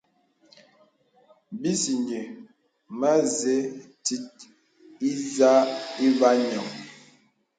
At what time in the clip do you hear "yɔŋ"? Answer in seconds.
6.49-6.67